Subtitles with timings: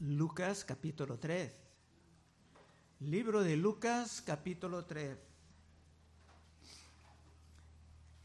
[0.00, 1.50] Lucas capítulo 3.
[3.00, 5.16] Libro de Lucas capítulo 3.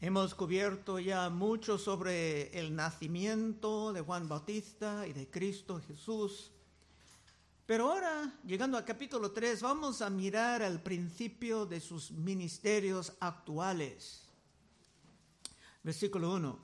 [0.02, 6.50] Hemos cubierto ya mucho sobre el nacimiento de Juan Bautista y de Cristo Jesús.
[7.64, 14.28] Pero ahora, llegando al capítulo 3, vamos a mirar al principio de sus ministerios actuales.
[15.82, 16.58] Versículo 1.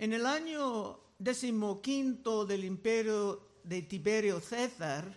[0.00, 5.12] En el año decimoquinto del imperio de Tiberio César,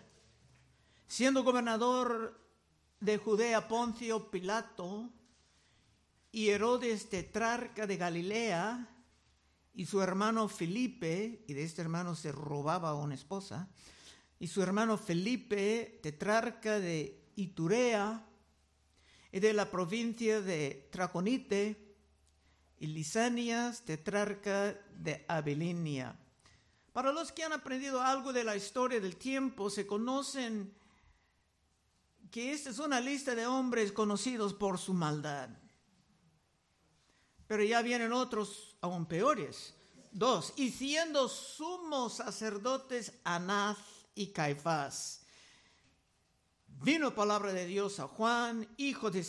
[1.07, 2.39] siendo gobernador
[2.99, 5.09] de Judea Poncio Pilato,
[6.31, 8.87] y Herodes tetrarca de Galilea
[9.73, 13.69] y su hermano Felipe, y de este hermano se robaba una esposa,
[14.39, 18.25] y su hermano Felipe, tetrarca de Iturea
[19.31, 21.88] y de la provincia de Traconite,
[22.79, 26.17] y Lisanias, tetrarca de Abilinia.
[26.93, 30.73] Para los que han aprendido algo de la historia del tiempo, se conocen
[32.31, 35.49] que esta es una lista de hombres conocidos por su maldad.
[37.47, 39.73] Pero ya vienen otros aún peores.
[40.11, 43.77] Dos, y siendo sumos sacerdotes Anás
[44.15, 45.21] y Caifás.
[46.67, 49.23] Vino palabra de Dios a Juan, hijo de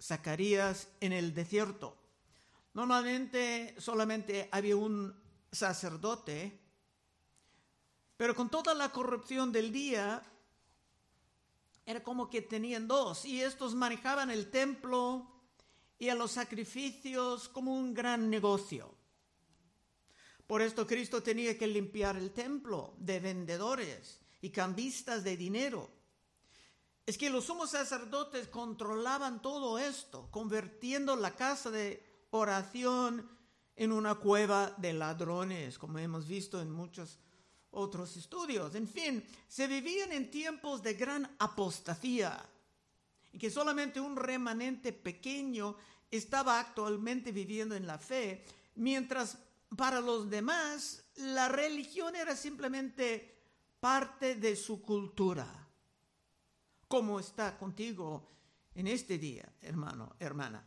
[0.00, 1.96] Zacarías, en el desierto.
[2.76, 5.18] Normalmente solamente había un
[5.50, 6.60] sacerdote,
[8.18, 10.22] pero con toda la corrupción del día,
[11.86, 15.26] era como que tenían dos, y estos manejaban el templo
[15.98, 18.94] y a los sacrificios como un gran negocio.
[20.46, 25.88] Por esto Cristo tenía que limpiar el templo de vendedores y cambistas de dinero.
[27.06, 33.28] Es que los sumos sacerdotes controlaban todo esto, convirtiendo la casa de oración
[33.74, 37.18] en una cueva de ladrones, como hemos visto en muchos
[37.70, 38.74] otros estudios.
[38.74, 42.42] En fin, se vivían en tiempos de gran apostasía
[43.32, 45.76] y que solamente un remanente pequeño
[46.10, 48.44] estaba actualmente viviendo en la fe,
[48.76, 49.38] mientras
[49.76, 53.36] para los demás la religión era simplemente
[53.80, 55.46] parte de su cultura.
[56.88, 58.26] ¿Cómo está contigo
[58.74, 60.64] en este día, hermano, hermana?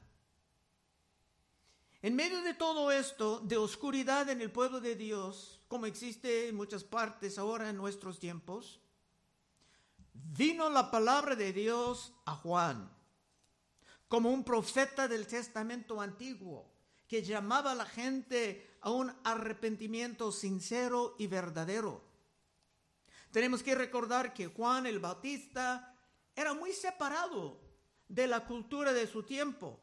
[2.02, 6.56] En medio de todo esto, de oscuridad en el pueblo de Dios, como existe en
[6.56, 8.80] muchas partes ahora en nuestros tiempos,
[10.14, 12.90] vino la palabra de Dios a Juan,
[14.08, 16.72] como un profeta del Testamento antiguo,
[17.06, 22.02] que llamaba a la gente a un arrepentimiento sincero y verdadero.
[23.32, 25.94] Tenemos que recordar que Juan el Bautista
[26.34, 27.60] era muy separado
[28.08, 29.82] de la cultura de su tiempo,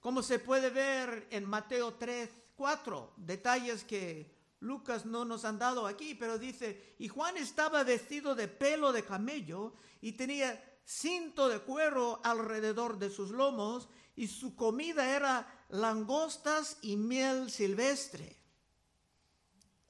[0.00, 5.86] como se puede ver en Mateo 3, 4, detalles que Lucas no nos han dado
[5.86, 11.60] aquí, pero dice, y Juan estaba vestido de pelo de camello y tenía cinto de
[11.60, 18.36] cuero alrededor de sus lomos y su comida era langostas y miel silvestre.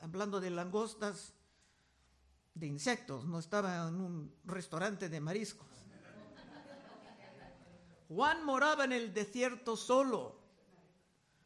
[0.00, 1.34] Hablando de langostas
[2.54, 5.69] de insectos, no estaba en un restaurante de mariscos.
[8.10, 10.34] Juan moraba en el desierto solo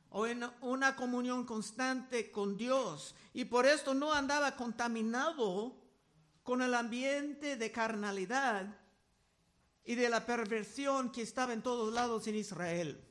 [0.08, 5.76] o en una comunión constante con Dios y por esto no andaba contaminado
[6.42, 8.78] con el ambiente de carnalidad
[9.84, 13.04] y de la perversión que estaba en todos lados en Israel.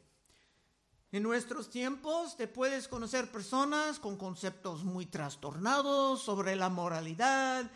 [1.12, 7.70] En nuestros tiempos te puedes conocer personas con conceptos muy trastornados sobre la moralidad,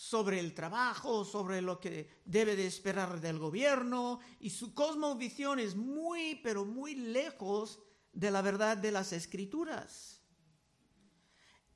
[0.00, 5.76] sobre el trabajo, sobre lo que debe de esperar del gobierno, y su cosmovisión es
[5.76, 10.22] muy, pero muy lejos de la verdad de las escrituras.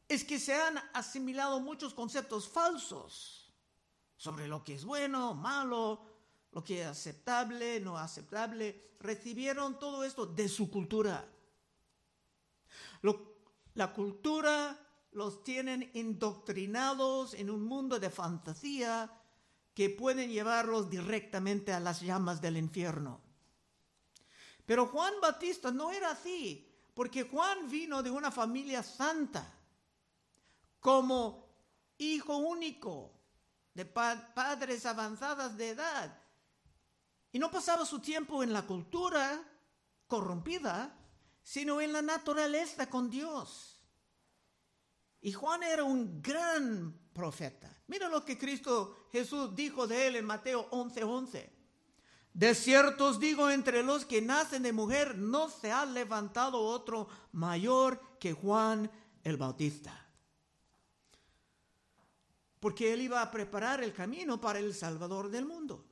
[0.09, 3.53] Es que se han asimilado muchos conceptos falsos
[4.17, 6.01] sobre lo que es bueno, malo,
[6.51, 8.97] lo que es aceptable, no aceptable.
[9.01, 11.31] Recibieron todo esto de su cultura.
[13.75, 14.84] la cultura
[15.15, 19.11] los tienen indoctrinados en un mundo de fantasía
[19.75, 23.21] que pueden llevarlos directamente a las llamas del infierno.
[24.67, 29.53] Pero Juan Batista no era así, porque Juan vino de una familia santa,
[30.81, 31.49] como
[31.99, 33.13] hijo único,
[33.75, 36.23] de padres avanzadas de edad.
[37.33, 39.43] Y no pasaba su tiempo en la cultura
[40.07, 40.97] corrompida,
[41.43, 43.74] sino en la naturaleza con Dios.
[45.25, 47.75] Y Juan era un gran profeta.
[47.87, 51.51] Mira lo que Cristo Jesús dijo de él en Mateo 11:11.
[52.35, 57.09] De cierto os digo, entre los que nacen de mujer no se ha levantado otro
[57.33, 58.91] mayor que Juan
[59.23, 60.01] el Bautista.
[62.61, 65.85] porque él iba a preparar el camino para el Salvador del mundo.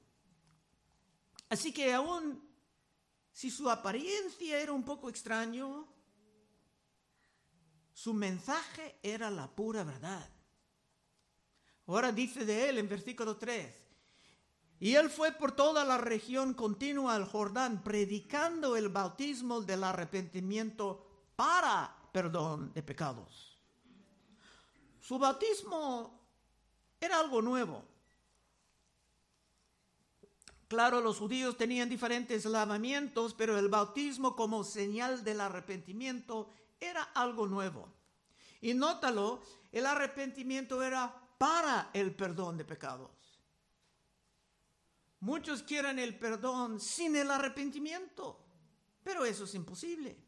[1.50, 2.42] Así que aún
[3.30, 5.86] si su apariencia era un poco extraño,
[7.92, 10.28] su mensaje era la pura verdad.
[11.86, 13.82] Ahora dice de él en versículo 3,
[14.80, 21.06] y él fue por toda la región continua al Jordán, predicando el bautismo del arrepentimiento
[21.36, 23.58] para perdón de pecados.
[25.00, 26.20] Su bautismo
[27.00, 27.84] era algo nuevo.
[30.68, 36.48] Claro, los judíos tenían diferentes lavamientos, pero el bautismo como señal del arrepentimiento
[36.82, 37.88] era algo nuevo.
[38.60, 43.10] Y nótalo, el arrepentimiento era para el perdón de pecados.
[45.20, 48.44] Muchos quieren el perdón sin el arrepentimiento,
[49.02, 50.18] pero eso es imposible.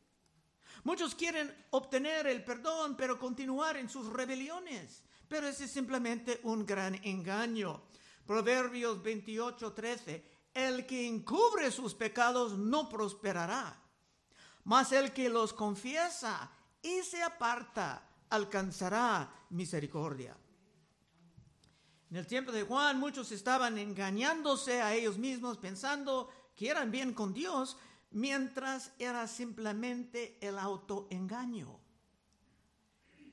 [0.85, 6.65] Muchos quieren obtener el perdón, pero continuar en sus rebeliones, pero ese es simplemente un
[6.65, 7.83] gran engaño.
[8.27, 10.25] Proverbios 28, 13.
[10.55, 13.84] El que encubre sus pecados no prosperará,
[14.65, 16.51] mas el que los confiesa
[16.83, 20.37] y se aparta alcanzará misericordia.
[22.11, 27.13] En el tiempo de Juan muchos estaban engañándose a ellos mismos pensando que eran bien
[27.13, 27.77] con Dios,
[28.13, 31.81] mientras era simplemente el autoengaño.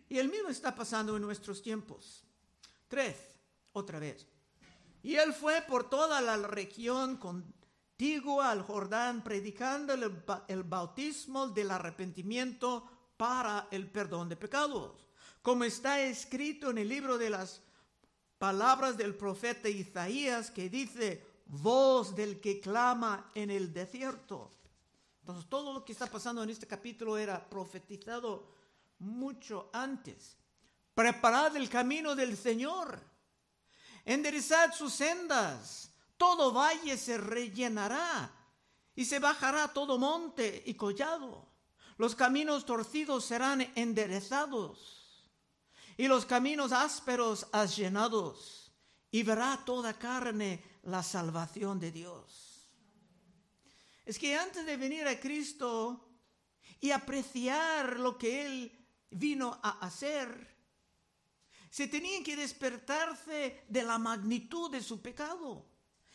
[0.10, 2.24] Y el mismo está pasando en nuestros tiempos.
[2.88, 3.16] Tres,
[3.74, 4.28] otra vez.
[5.04, 7.18] Y él fue por toda la región
[8.02, 15.06] contigua al Jordán, predicando el, el bautismo del arrepentimiento para el perdón de pecados,
[15.44, 17.62] como está escrito en el libro de las
[18.40, 24.50] palabras del profeta Isaías que dice, voz del que clama en el desierto.
[25.20, 28.52] Entonces todo lo que está pasando en este capítulo era profetizado
[28.98, 30.38] mucho antes.
[30.96, 33.00] Preparad el camino del Señor,
[34.06, 35.91] enderezad sus sendas,
[36.22, 38.32] todo valle se rellenará
[38.94, 41.50] y se bajará todo monte y collado.
[41.98, 45.26] Los caminos torcidos serán enderezados
[45.98, 48.72] y los caminos ásperos allanados,
[49.10, 52.70] y verá toda carne la salvación de Dios.
[54.06, 56.08] Es que antes de venir a Cristo
[56.80, 60.56] y apreciar lo que Él vino a hacer,
[61.72, 65.71] se tenían que despertarse de la magnitud de su pecado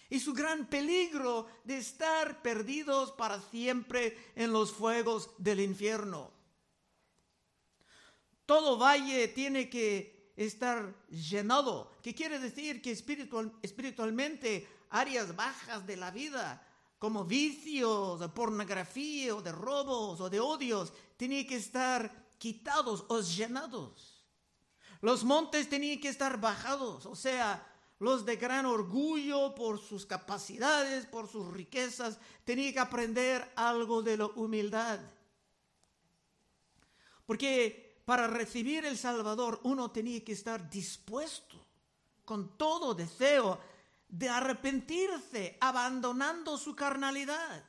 [0.08, 6.31] y su gran peligro de estar perdidos para siempre en los fuegos del infierno.
[8.44, 15.97] Todo valle tiene que estar llenado, que quiere decir que espiritual, espiritualmente áreas bajas de
[15.97, 16.62] la vida,
[16.99, 23.20] como vicios, de pornografía, o de robos, o de odios, tienen que estar quitados o
[23.20, 24.25] llenados.
[25.00, 27.67] Los montes tenían que estar bajados, o sea,
[27.98, 34.16] los de gran orgullo por sus capacidades, por sus riquezas, tenían que aprender algo de
[34.19, 35.00] la humildad.
[37.25, 41.56] Porque para recibir el Salvador uno tenía que estar dispuesto
[42.25, 43.58] con todo deseo
[44.08, 47.64] de arrepentirse, abandonando su carnalidad,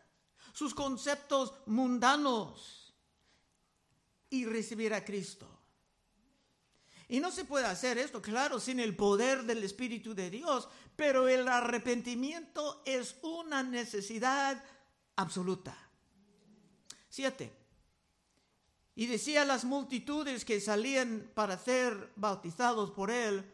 [0.53, 2.93] sus conceptos mundanos
[4.29, 5.56] y recibir a Cristo.
[7.09, 11.29] Y no se puede hacer esto, claro, sin el poder del Espíritu de Dios, pero
[11.29, 14.61] el arrepentimiento es una necesidad
[15.15, 15.77] absoluta.
[17.07, 17.55] Siete.
[18.95, 23.53] Y decía a las multitudes que salían para ser bautizados por él,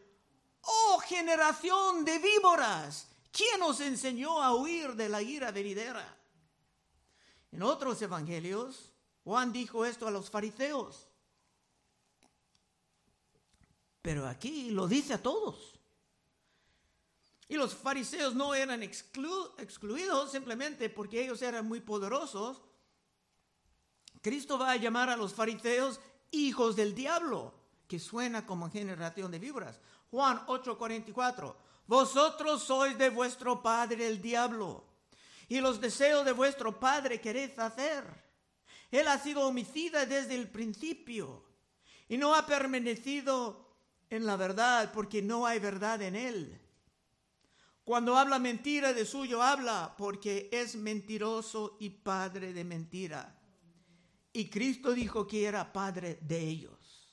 [0.62, 6.18] oh generación de víboras, ¿quién os enseñó a huir de la ira venidera?
[7.52, 8.90] En otros evangelios,
[9.22, 11.06] Juan dijo esto a los fariseos.
[14.04, 15.80] Pero aquí lo dice a todos.
[17.48, 22.60] Y los fariseos no eran excluidos simplemente porque ellos eran muy poderosos,
[24.20, 27.54] Cristo va a llamar a los fariseos hijos del diablo,
[27.88, 29.80] que suena como generación de víboras.
[30.10, 31.56] Juan 8:44,
[31.86, 34.84] vosotros sois de vuestro padre el diablo,
[35.48, 38.04] y los deseos de vuestro padre queréis hacer.
[38.90, 41.42] Él ha sido homicida desde el principio,
[42.06, 43.63] y no ha permanecido
[44.14, 46.60] en la verdad, porque no hay verdad en él.
[47.84, 53.40] Cuando habla mentira de suyo habla, porque es mentiroso y padre de mentira
[54.36, 57.08] y Cristo dijo que era padre de ellos.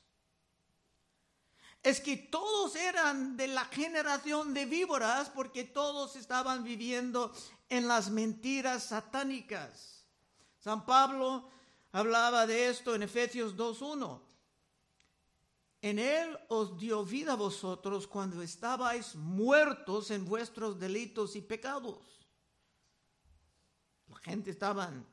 [1.84, 7.32] Es que todos eran de la generación de víboras porque todos estaban viviendo
[7.70, 10.04] en las mentiras satánicas.
[10.60, 11.48] San Pablo
[11.92, 14.20] hablaba de esto en Efesios 2.1.
[15.82, 22.28] en él os dio vida a vosotros cuando estabais muertos en vuestros delitos y pecados.
[24.08, 25.08] La gente estaban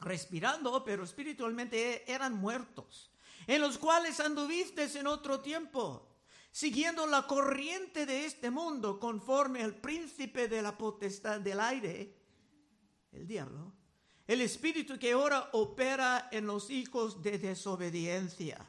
[0.00, 3.10] respirando, pero espiritualmente eran muertos,
[3.46, 6.16] en los cuales anduvisteis en otro tiempo,
[6.50, 12.16] siguiendo la corriente de este mundo, conforme al príncipe de la potestad del aire,
[13.12, 13.72] el diablo,
[14.26, 18.66] el espíritu que ahora opera en los hijos de desobediencia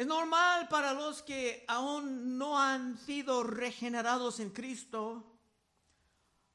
[0.00, 5.22] es normal para los que aún no han sido regenerados en Cristo,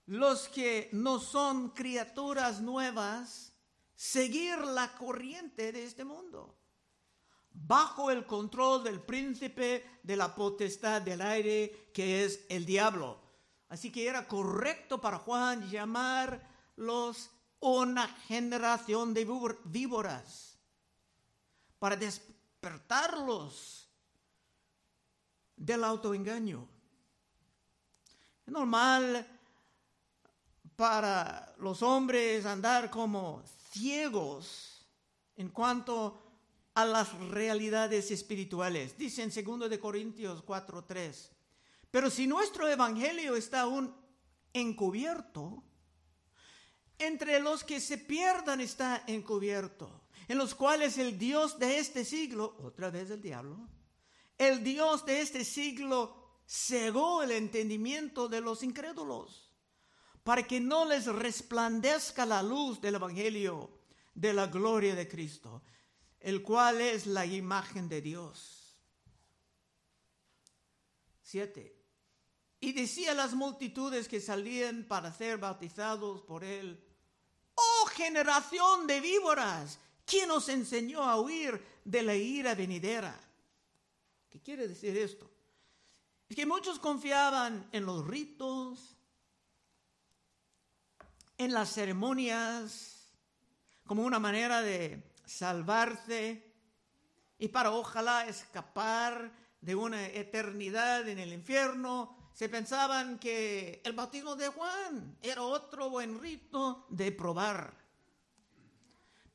[0.07, 3.53] los que no son criaturas nuevas,
[3.93, 6.57] seguir la corriente de este mundo,
[7.51, 13.21] bajo el control del príncipe de la potestad del aire, que es el diablo.
[13.69, 19.23] Así que era correcto para Juan llamarlos una generación de
[19.65, 20.57] víboras,
[21.77, 21.95] para
[22.65, 23.87] despertarlos
[25.55, 26.67] del autoengaño.
[28.45, 29.25] Es normal
[30.75, 34.83] para los hombres andar como ciegos
[35.35, 36.21] en cuanto
[36.73, 38.97] a las realidades espirituales.
[38.97, 41.29] Dice en 2 de Corintios 4:3.
[41.91, 43.95] Pero si nuestro evangelio está aún
[44.53, 45.63] encubierto,
[46.97, 52.55] entre los que se pierdan está encubierto en los cuales el Dios de este siglo,
[52.63, 53.67] otra vez el diablo,
[54.37, 56.15] el Dios de este siglo
[56.47, 59.51] cegó el entendimiento de los incrédulos,
[60.23, 63.69] para que no les resplandezca la luz del Evangelio
[64.13, 65.63] de la gloria de Cristo,
[66.19, 68.81] el cual es la imagen de Dios.
[71.21, 71.75] Siete.
[72.59, 76.83] Y decía a las multitudes que salían para ser bautizados por él,
[77.53, 83.19] oh generación de víboras, ¿Quién nos enseñó a huir de la ira venidera?
[84.29, 85.29] ¿Qué quiere decir esto?
[86.29, 88.95] Es que muchos confiaban en los ritos,
[91.37, 93.07] en las ceremonias,
[93.85, 96.43] como una manera de salvarse
[97.37, 99.31] y para ojalá escapar
[99.61, 102.29] de una eternidad en el infierno.
[102.33, 107.84] Se pensaban que el bautismo de Juan era otro buen rito de probar.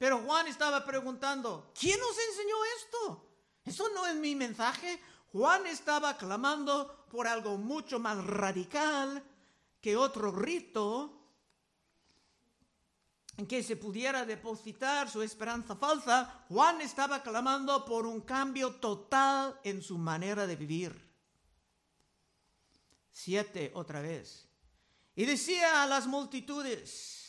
[0.00, 3.30] Pero Juan estaba preguntando, ¿quién nos enseñó esto?
[3.66, 4.98] Eso no es mi mensaje.
[5.30, 9.22] Juan estaba clamando por algo mucho más radical
[9.78, 11.20] que otro rito
[13.36, 16.46] en que se pudiera depositar su esperanza falsa.
[16.48, 21.10] Juan estaba clamando por un cambio total en su manera de vivir.
[23.10, 24.48] Siete otra vez.
[25.14, 27.19] Y decía a las multitudes,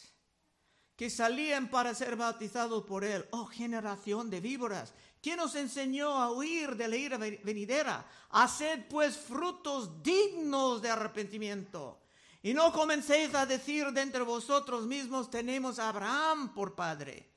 [1.01, 3.25] que salían para ser bautizados por él.
[3.31, 8.05] Oh generación de víboras, ¿quién os enseñó a huir de la ira venidera?
[8.29, 11.97] Haced pues frutos dignos de arrepentimiento.
[12.43, 17.27] Y no comencéis a decir de entre vosotros mismos, tenemos a Abraham por padre.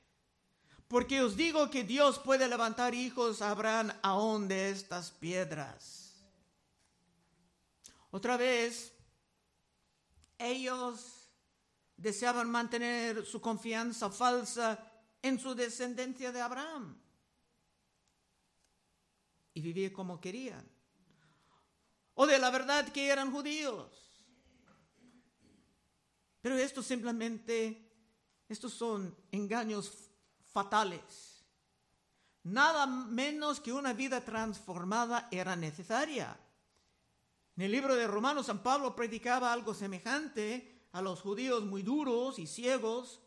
[0.87, 6.23] Porque os digo que Dios puede levantar hijos a Abraham aún de estas piedras.
[8.11, 8.93] Otra vez,
[10.37, 11.24] ellos
[11.97, 17.01] deseaban mantener su confianza falsa en su descendencia de Abraham
[19.55, 20.69] y vivir como querían.
[22.15, 24.05] O de la verdad que eran judíos.
[26.41, 27.91] Pero esto simplemente,
[28.49, 30.11] estos son engaños
[30.53, 31.45] fatales.
[32.43, 36.39] Nada menos que una vida transformada era necesaria.
[37.57, 42.39] En el libro de Romanos, San Pablo predicaba algo semejante a los judíos muy duros
[42.39, 43.21] y ciegos,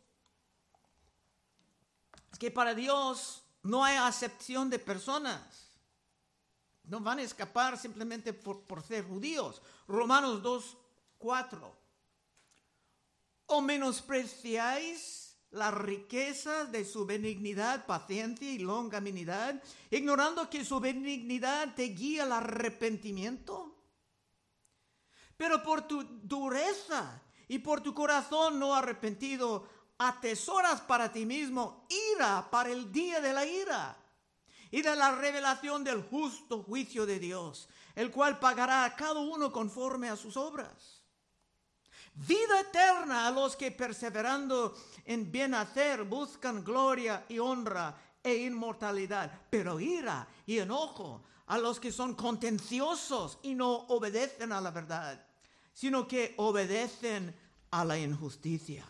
[2.32, 5.68] es que para Dios no hay acepción de personas.
[6.86, 9.62] No van a escapar simplemente por, por ser judíos.
[9.86, 10.78] Romanos 2,
[11.18, 11.78] 4.
[13.48, 21.84] ¿O menospreciáis las riquezas de su benignidad, paciencia y longanimidad, ignorando que su benignidad te
[21.84, 23.76] guía al arrepentimiento?
[25.36, 32.48] Pero por tu dureza y por tu corazón no arrepentido atesoras para ti mismo ira
[32.52, 33.98] para el día de la ira
[34.70, 39.52] y de la revelación del justo juicio de Dios, el cual pagará a cada uno
[39.52, 41.04] conforme a sus obras.
[42.14, 44.76] Vida eterna a los que perseverando
[45.06, 51.80] en bien hacer buscan gloria y honra e inmortalidad, pero ira y enojo a los
[51.80, 55.27] que son contenciosos y no obedecen a la verdad
[55.78, 57.36] sino que obedecen
[57.70, 58.84] a la injusticia.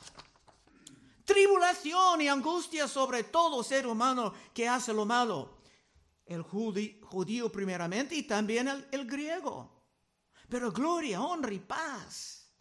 [1.26, 5.58] tribulación y angustia sobre todo ser humano que hace lo malo.
[6.26, 9.70] El judío, primeramente y también el, griego.
[10.48, 12.54] Pero gloria, honra y paz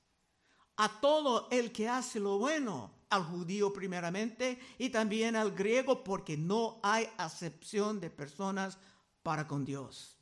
[0.76, 6.36] a todo el que hace lo bueno, al judío primeramente y también al griego, porque
[6.36, 8.76] no hay acepción de personas
[9.22, 10.18] para con Dios.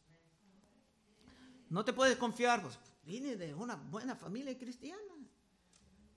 [1.70, 2.62] No te puedes confiar,
[3.04, 5.14] vine de una buena familia cristiana.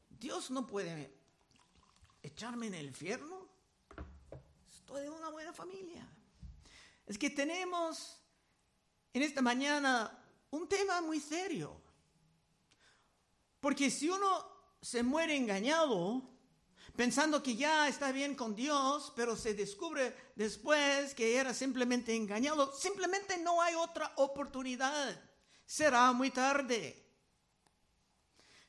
[0.10, 1.13] Dios no puede
[2.24, 3.48] echarme en el infierno.
[4.67, 6.08] Estoy de una buena familia.
[7.06, 8.22] Es que tenemos
[9.13, 10.17] en esta mañana
[10.51, 11.82] un tema muy serio.
[13.60, 14.46] Porque si uno
[14.82, 16.22] se muere engañado,
[16.96, 22.74] pensando que ya está bien con Dios, pero se descubre después que era simplemente engañado,
[22.74, 25.26] simplemente no hay otra oportunidad.
[25.68, 26.96] Será muy tarde.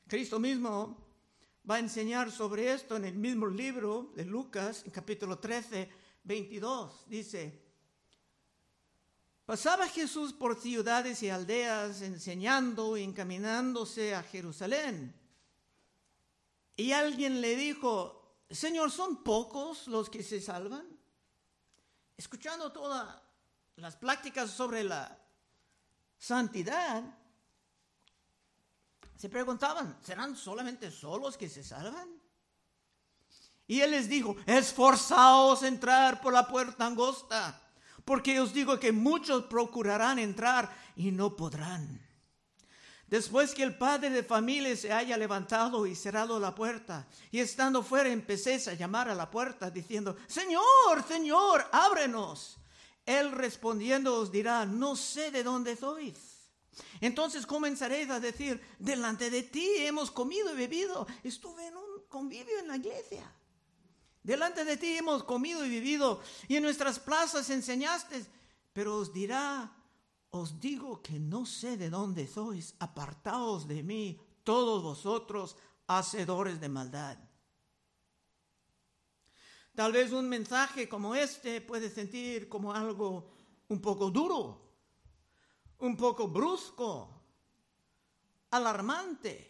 [0.05, 0.97] Cristo mismo
[1.67, 5.89] va a enseñar sobre esto en el mismo libro de Lucas, capítulo 13,
[6.25, 7.05] 22.
[7.07, 7.63] Dice,
[9.45, 15.15] pasaba Jesús por ciudades y aldeas enseñando y encaminándose a Jerusalén.
[16.75, 20.85] Y alguien le dijo, Señor, ¿son pocos los que se salvan?
[22.17, 23.21] Escuchando todas
[23.77, 25.28] las prácticas sobre la
[26.19, 27.03] santidad,
[29.15, 32.07] se preguntaban, ¿serán solamente solos que se salvan?
[33.65, 37.61] Y él les dijo, esforzaos entrar por la puerta angosta,
[38.05, 41.99] porque os digo que muchos procurarán entrar y no podrán.
[43.07, 47.81] Después que el padre de familia se haya levantado y cerrado la puerta, y estando
[47.81, 52.58] fuera empecéis a llamar a la puerta diciendo, Señor, Señor, ábrenos.
[53.09, 56.45] Él respondiendo os dirá, no sé de dónde sois.
[57.01, 61.07] Entonces comenzaréis a decir, delante de ti hemos comido y bebido.
[61.23, 63.25] Estuve en un convivio en la iglesia.
[64.21, 68.23] Delante de ti hemos comido y vivido y en nuestras plazas enseñaste.
[68.73, 69.73] Pero os dirá,
[70.29, 72.75] os digo que no sé de dónde sois.
[72.77, 75.55] Apartaos de mí, todos vosotros,
[75.87, 77.17] hacedores de maldad.
[79.79, 83.31] Tal vez un mensaje como este puede sentir como algo
[83.69, 84.69] un poco duro
[85.77, 87.09] un poco brusco,
[88.51, 89.49] alarmante.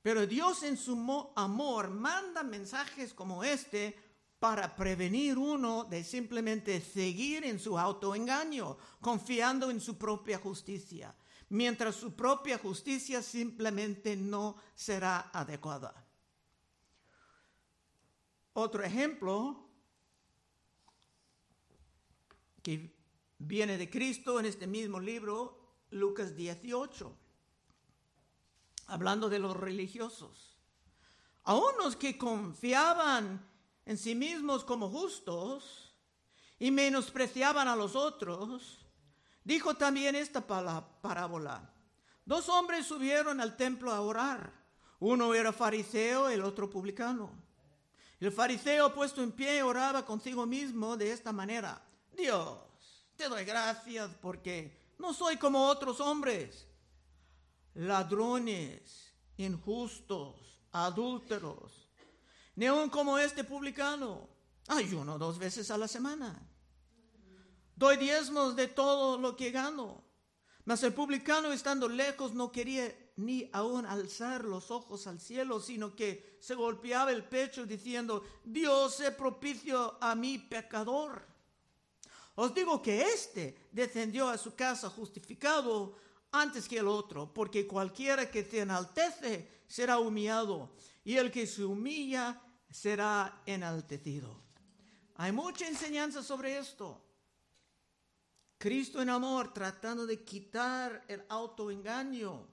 [0.00, 0.96] Pero Dios en su
[1.36, 3.94] amor manda mensajes como este
[4.38, 11.14] para prevenir uno de simplemente seguir en su autoengaño, confiando en su propia justicia,
[11.50, 16.01] mientras su propia justicia simplemente no será adecuada.
[18.54, 19.68] Otro ejemplo
[22.62, 22.94] que
[23.38, 25.58] viene de Cristo en este mismo libro,
[25.90, 27.16] Lucas 18,
[28.86, 30.58] hablando de los religiosos.
[31.44, 33.48] A unos que confiaban
[33.84, 35.94] en sí mismos como justos
[36.58, 38.86] y menospreciaban a los otros,
[39.42, 41.74] dijo también esta parábola.
[42.24, 44.52] Dos hombres subieron al templo a orar.
[45.00, 47.42] Uno era fariseo, el otro publicano.
[48.22, 51.84] El fariseo puesto en pie oraba consigo mismo de esta manera.
[52.16, 52.56] Dios,
[53.16, 56.68] te doy gracias porque no soy como otros hombres,
[57.74, 61.90] ladrones, injustos, adúlteros,
[62.54, 64.28] ni aun como este publicano.
[64.68, 66.48] Ayuno dos veces a la semana.
[67.74, 70.04] Doy diezmos de todo lo que gano.
[70.64, 75.94] Mas el publicano estando lejos no quería ni aún alzar los ojos al cielo, sino
[75.94, 81.26] que se golpeaba el pecho diciendo, Dios se propicio a mi pecador.
[82.34, 85.94] Os digo que éste descendió a su casa justificado
[86.30, 90.70] antes que el otro, porque cualquiera que se enaltece será humillado,
[91.04, 94.40] y el que se humilla será enaltecido.
[95.16, 97.02] Hay mucha enseñanza sobre esto.
[98.56, 102.51] Cristo en amor tratando de quitar el autoengaño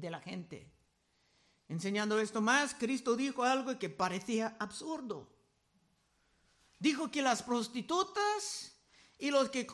[0.00, 0.70] de la gente.
[1.68, 5.34] Enseñando esto más, Cristo dijo algo que parecía absurdo
[6.84, 8.76] dijo que las prostitutas
[9.18, 9.66] y los que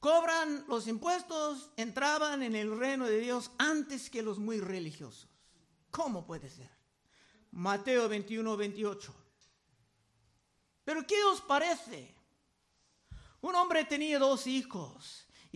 [0.00, 5.28] cobran los impuestos entraban en el reino de Dios antes que los muy religiosos.
[5.90, 6.70] ¿Cómo puede ser?
[7.50, 9.14] Mateo 21, 28.
[10.84, 12.14] Pero ¿qué os parece?
[13.42, 15.27] Un hombre tenía dos hijos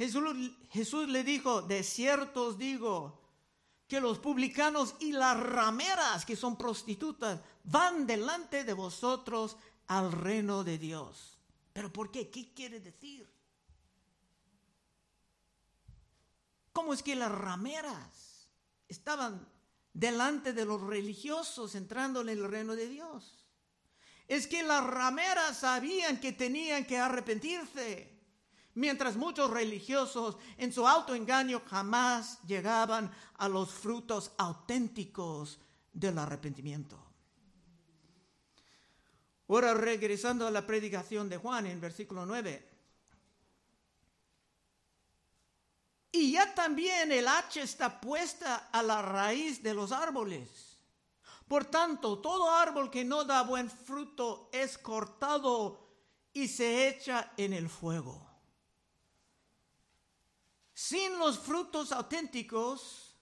[0.00, 3.20] Jesús, le dijo, de cierto os digo,
[3.86, 9.58] que los publicanos y las rameras, que son prostitutas, van delante de vosotros
[9.88, 11.36] al reino de Dios.
[11.74, 12.30] ¿Pero por qué?
[12.30, 13.28] ¿Qué quiere decir?
[16.72, 18.48] ¿Cómo es que las rameras
[18.88, 19.46] estaban
[19.92, 23.44] delante de los religiosos entrando en el reino de Dios?
[24.28, 28.09] Es que las rameras sabían que tenían que arrepentirse
[28.74, 35.58] mientras muchos religiosos en su alto engaño jamás llegaban a los frutos auténticos
[35.92, 36.98] del arrepentimiento.
[39.48, 42.68] Ahora regresando a la predicación de Juan en versículo 9.
[46.12, 50.78] Y ya también el hacha está puesta a la raíz de los árboles.
[51.48, 55.84] Por tanto, todo árbol que no da buen fruto es cortado
[56.32, 58.29] y se echa en el fuego.
[60.80, 63.14] Sin los frutos auténticos,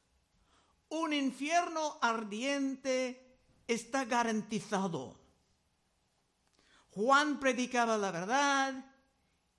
[0.90, 5.18] un infierno ardiente está garantizado.
[6.90, 8.94] Juan predicaba la verdad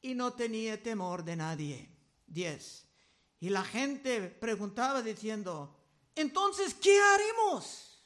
[0.01, 1.93] y no tenía temor de nadie.
[2.27, 2.87] 10.
[3.41, 5.77] Y la gente preguntaba diciendo,
[6.15, 8.01] entonces, ¿qué haremos?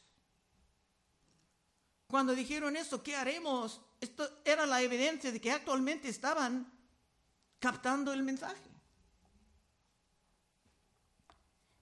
[2.07, 3.79] Cuando dijeron esto, ¿qué haremos?
[4.01, 6.73] Esto era la evidencia de que actualmente estaban
[7.59, 8.72] captando el mensaje.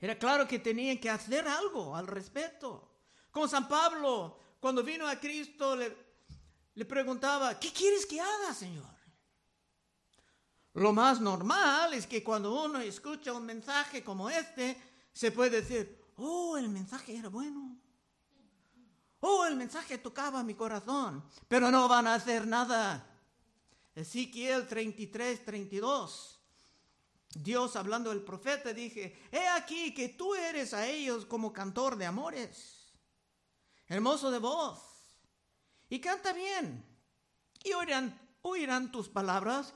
[0.02, 2.90] Era claro que tenían que hacer algo al respecto.
[3.30, 5.96] Como San Pablo, cuando vino a Cristo, le,
[6.74, 8.90] le preguntaba, ¿qué quieres que haga, Señor?
[10.74, 14.76] Lo más normal es que cuando uno escucha un mensaje como este,
[15.14, 17.78] se puede decir, oh, el mensaje era bueno.
[19.20, 23.08] Oh, el mensaje tocaba mi corazón, pero no van a hacer nada.
[23.94, 26.41] Ezequiel 33, 32.
[27.34, 32.06] Dios hablando del profeta dije, he aquí que tú eres a ellos como cantor de
[32.06, 32.92] amores,
[33.88, 34.82] hermoso de voz,
[35.90, 36.86] y canta bien,
[37.64, 39.74] y oirán, oirán tus palabras,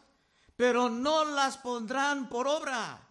[0.56, 3.02] pero no las pondrán por obra.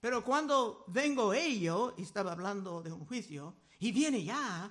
[0.00, 4.70] Pero cuando vengo ello, y estaba hablando de un juicio, y viene ya,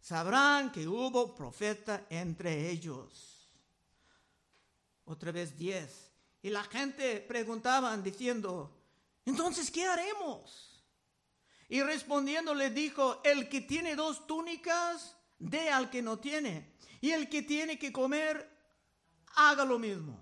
[0.00, 3.50] sabrán que hubo profeta entre ellos.
[5.04, 6.09] Otra vez diez.
[6.42, 8.74] Y la gente preguntaban diciendo,
[9.24, 10.84] entonces, ¿qué haremos?
[11.68, 16.74] Y respondiendo le dijo, el que tiene dos túnicas, dé al que no tiene.
[17.00, 18.50] Y el que tiene que comer,
[19.36, 20.18] haga lo mismo.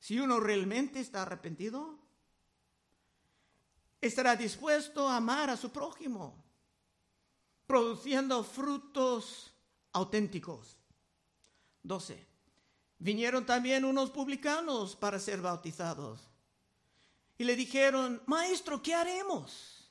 [0.00, 1.96] Si uno realmente está arrepentido,
[4.00, 6.42] estará dispuesto a amar a su prójimo,
[7.66, 9.52] produciendo frutos
[9.92, 10.79] auténticos.
[11.82, 12.26] 12.
[12.98, 16.28] Vinieron también unos publicanos para ser bautizados.
[17.38, 19.90] Y le dijeron, maestro, ¿qué haremos?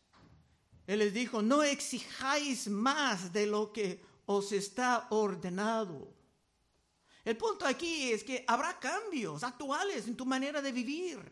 [0.86, 6.13] Él les dijo, no exijáis más de lo que os está ordenado.
[7.25, 11.32] El punto aquí es que habrá cambios actuales en tu manera de vivir.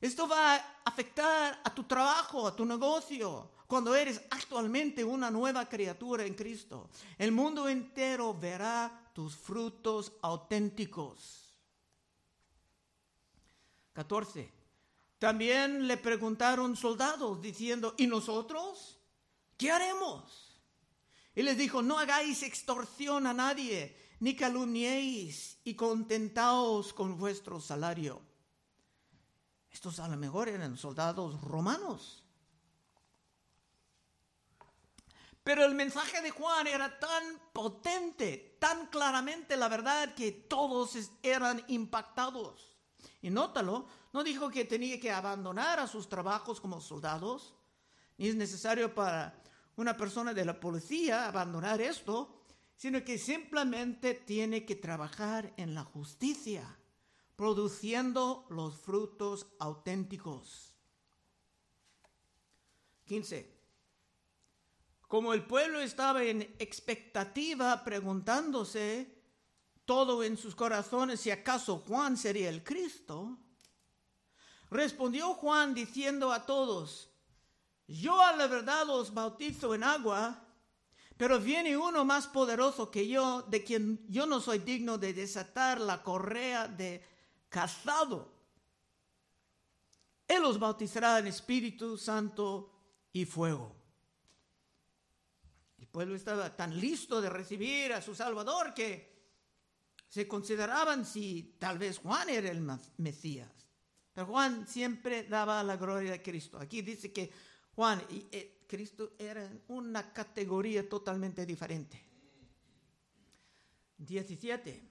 [0.00, 5.66] Esto va a afectar a tu trabajo, a tu negocio, cuando eres actualmente una nueva
[5.66, 6.90] criatura en Cristo.
[7.16, 11.58] El mundo entero verá tus frutos auténticos.
[13.94, 14.52] 14.
[15.18, 18.98] También le preguntaron soldados diciendo, ¿y nosotros?
[19.56, 20.60] ¿Qué haremos?
[21.34, 28.20] Y les dijo, no hagáis extorsión a nadie, ni calumniéis y contentaos con vuestro salario.
[29.70, 32.21] Estos a lo mejor eran soldados romanos.
[35.44, 41.64] Pero el mensaje de Juan era tan potente, tan claramente la verdad que todos eran
[41.66, 42.76] impactados.
[43.20, 47.54] Y nótalo, no dijo que tenía que abandonar a sus trabajos como soldados,
[48.18, 49.42] ni es necesario para
[49.76, 52.44] una persona de la policía abandonar esto,
[52.76, 56.78] sino que simplemente tiene que trabajar en la justicia,
[57.36, 60.74] produciendo los frutos auténticos.
[63.06, 63.61] 15.
[65.12, 69.14] Como el pueblo estaba en expectativa preguntándose
[69.84, 73.36] todo en sus corazones si acaso Juan sería el Cristo,
[74.70, 77.10] respondió Juan diciendo a todos,
[77.86, 80.46] yo a la verdad os bautizo en agua,
[81.18, 85.78] pero viene uno más poderoso que yo, de quien yo no soy digno de desatar
[85.78, 87.04] la correa de
[87.50, 88.32] cazado.
[90.26, 92.72] Él os bautizará en Espíritu Santo
[93.12, 93.81] y fuego
[95.92, 99.12] pueblo estaba tan listo de recibir a su Salvador que
[100.08, 103.50] se consideraban si tal vez Juan era el Mesías.
[104.12, 106.58] Pero Juan siempre daba la gloria a Cristo.
[106.58, 107.30] Aquí dice que
[107.74, 112.02] Juan y eh, Cristo eran una categoría totalmente diferente.
[113.98, 114.88] 17.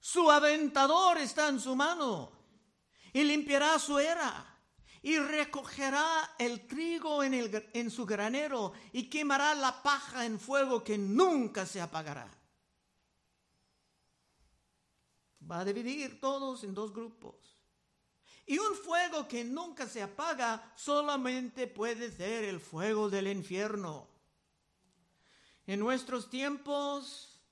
[0.00, 2.32] Su aventador está en su mano
[3.12, 4.53] y limpiará su era
[5.04, 10.82] y recogerá el trigo en, el, en su granero y quemará la paja en fuego
[10.82, 12.26] que nunca se apagará.
[15.48, 17.34] Va a dividir todos en dos grupos.
[18.46, 24.08] Y un fuego que nunca se apaga solamente puede ser el fuego del infierno.
[25.66, 27.42] En nuestros tiempos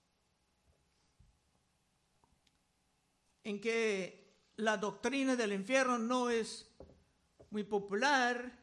[3.45, 4.23] en que
[4.57, 6.72] la doctrina del infierno no es
[7.53, 8.59] muy popular,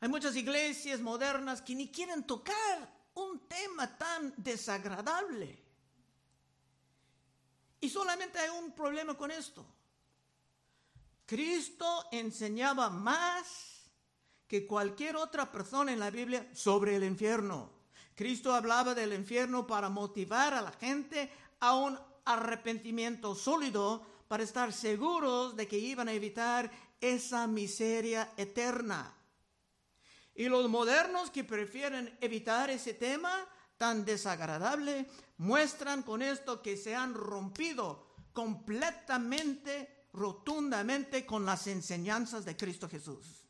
[0.00, 5.62] hay muchas iglesias modernas que ni quieren tocar un tema tan desagradable.
[7.80, 9.66] Y solamente hay un problema con esto.
[11.26, 13.90] Cristo enseñaba más
[14.48, 17.70] que cualquier otra persona en la Biblia sobre el infierno.
[18.14, 24.72] Cristo hablaba del infierno para motivar a la gente a un arrepentimiento sólido para estar
[24.72, 29.14] seguros de que iban a evitar esa miseria eterna.
[30.34, 35.06] Y los modernos que prefieren evitar ese tema tan desagradable
[35.38, 43.44] muestran con esto que se han rompido completamente, rotundamente con las enseñanzas de Cristo Jesús.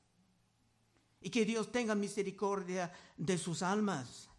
[1.20, 4.30] Y que Dios tenga misericordia de sus almas.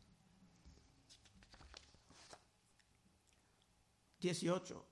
[4.22, 4.86] 18.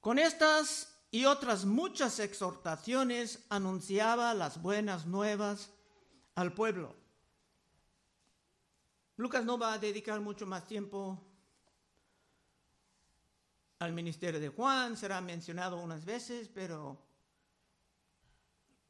[0.00, 5.70] Con estas y otras muchas exhortaciones anunciaba las buenas nuevas
[6.34, 6.92] al pueblo.
[9.16, 11.24] Lucas no va a dedicar mucho más tiempo
[13.78, 17.00] al ministerio de Juan, será mencionado unas veces, pero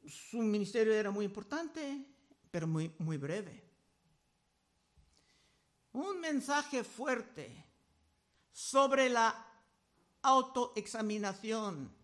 [0.07, 2.07] su ministerio era muy importante,
[2.49, 3.63] pero muy, muy breve.
[5.91, 7.63] Un mensaje fuerte
[8.51, 9.45] sobre la
[10.23, 12.03] autoexaminación,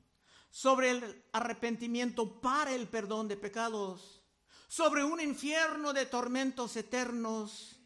[0.52, 4.22] sobre el arrepentimiento para el perdón de pecados,
[4.68, 7.80] sobre un infierno de tormentos eternos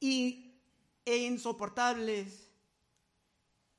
[0.00, 0.60] y,
[1.04, 2.50] e insoportables.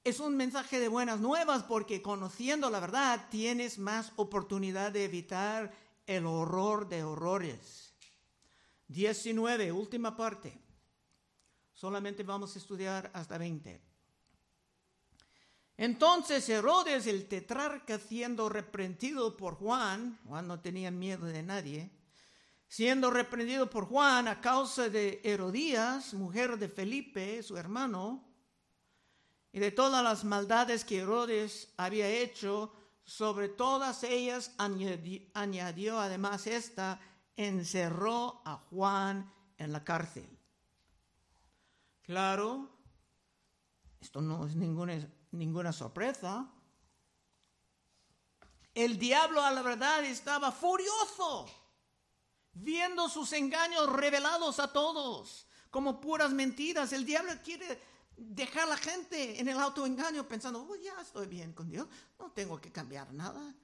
[0.04, 5.72] Es un mensaje de buenas nuevas porque conociendo la verdad tienes más oportunidad de evitar
[6.08, 7.94] el horror de horrores.
[8.88, 10.58] 19, última parte.
[11.74, 13.91] Solamente vamos a estudiar hasta 20.
[15.78, 21.92] Entonces Herodes el tetrarca siendo reprendido por Juan, Juan no tenía miedo de nadie,
[22.68, 28.24] siendo reprendido por Juan a causa de Herodías, mujer de Felipe, su hermano,
[29.52, 34.56] y de todas las maldades que Herodes había hecho, sobre todas ellas
[35.34, 37.02] añadió, además esta,
[37.36, 40.30] encerró a Juan en la cárcel.
[42.04, 42.70] Claro,
[44.00, 44.96] esto no es ninguna,
[45.32, 46.48] ninguna sorpresa.
[48.74, 51.50] El diablo a la verdad estaba furioso
[52.54, 56.94] viendo sus engaños revelados a todos como puras mentiras.
[56.94, 57.82] El diablo quiere
[58.16, 61.88] dejar a la gente en el autoengaño pensando, oh, ya estoy bien con Dios,
[62.20, 63.56] no tengo que cambiar nada.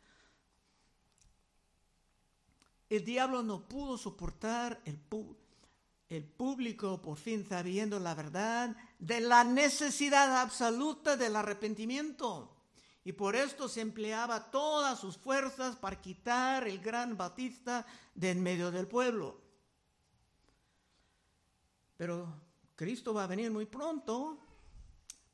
[2.89, 4.97] El diablo no pudo soportar el,
[6.09, 12.53] el público por fin sabiendo la verdad de la necesidad absoluta del arrepentimiento.
[13.03, 18.43] Y por esto se empleaba todas sus fuerzas para quitar el gran Batista de en
[18.43, 19.39] medio del pueblo.
[21.95, 22.27] Pero
[22.75, 24.37] Cristo va a venir muy pronto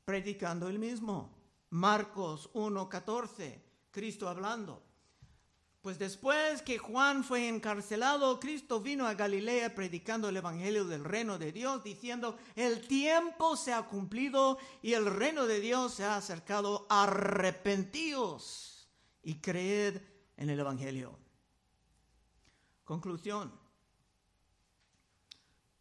[0.04, 1.34] predicando el mismo.
[1.70, 3.60] Marcos 1.14,
[3.90, 4.82] Cristo hablando.
[5.84, 11.36] Pues después que Juan fue encarcelado, Cristo vino a Galilea predicando el Evangelio del reino
[11.36, 16.16] de Dios, diciendo, el tiempo se ha cumplido y el reino de Dios se ha
[16.16, 18.88] acercado, arrepentíos
[19.22, 20.00] y creed
[20.38, 21.18] en el Evangelio.
[22.84, 23.52] Conclusión.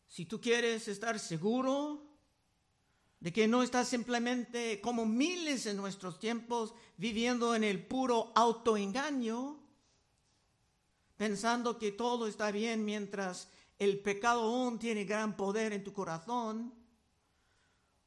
[0.10, 2.04] Si tú quieres estar seguro
[3.22, 9.63] de que no estás simplemente como miles en nuestros tiempos viviendo en el puro autoengaño,
[11.24, 13.48] pensando que todo está bien mientras
[13.80, 16.74] el pecado aún tiene gran poder en tu corazón,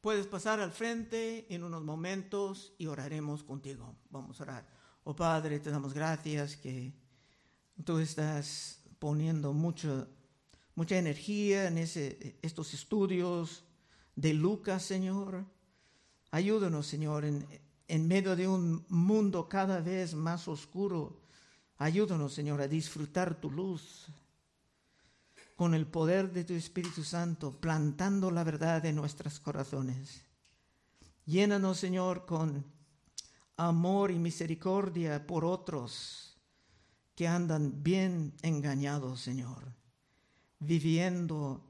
[0.02, 3.96] puedes pasar al frente en unos momentos y oraremos contigo.
[4.10, 4.68] Vamos a orar.
[5.04, 6.92] Oh Padre, te damos gracias que
[7.86, 10.06] tú estás poniendo mucho,
[10.74, 13.64] mucha energía en estos estudios
[14.14, 15.46] de Lucas, Señor.
[16.32, 17.48] Ayúdanos, Señor, en,
[17.88, 21.25] en medio de un mundo cada vez más oscuro.
[21.78, 24.06] Ayúdanos, Señor, a disfrutar tu luz
[25.56, 30.22] con el poder de tu Espíritu Santo, plantando la verdad en nuestros corazones.
[31.24, 32.64] Llénanos, Señor, con
[33.56, 36.36] amor y misericordia por otros
[37.14, 39.64] que andan bien engañados, Señor,
[40.58, 41.64] viviendo,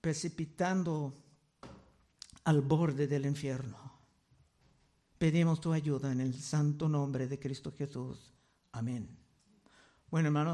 [0.00, 1.14] precipitando
[2.44, 3.91] al borde del infierno.
[5.22, 8.34] Pedimos tu ayuda en el santo nombre de Cristo Jesús.
[8.72, 9.08] Amén.
[10.10, 10.50] Bueno, hermanos,